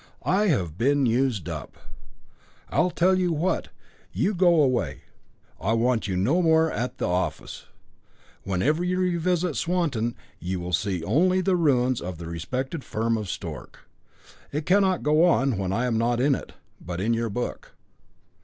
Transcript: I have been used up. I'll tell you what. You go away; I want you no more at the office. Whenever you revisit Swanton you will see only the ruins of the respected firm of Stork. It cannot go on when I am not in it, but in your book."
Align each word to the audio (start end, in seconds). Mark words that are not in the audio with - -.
I 0.25 0.47
have 0.47 0.79
been 0.79 1.05
used 1.05 1.47
up. 1.47 1.77
I'll 2.71 2.89
tell 2.89 3.13
you 3.19 3.31
what. 3.31 3.67
You 4.11 4.33
go 4.33 4.63
away; 4.63 5.03
I 5.59 5.73
want 5.73 6.07
you 6.07 6.17
no 6.17 6.41
more 6.41 6.71
at 6.71 6.97
the 6.97 7.07
office. 7.07 7.65
Whenever 8.41 8.83
you 8.83 8.99
revisit 8.99 9.55
Swanton 9.55 10.15
you 10.39 10.59
will 10.59 10.73
see 10.73 11.03
only 11.03 11.39
the 11.39 11.55
ruins 11.55 12.01
of 12.01 12.17
the 12.17 12.25
respected 12.25 12.83
firm 12.83 13.15
of 13.15 13.29
Stork. 13.29 13.87
It 14.51 14.65
cannot 14.65 15.03
go 15.03 15.23
on 15.23 15.59
when 15.59 15.71
I 15.71 15.85
am 15.85 15.99
not 15.99 16.19
in 16.19 16.33
it, 16.33 16.53
but 16.83 16.99
in 16.99 17.13
your 17.13 17.29
book." 17.29 17.75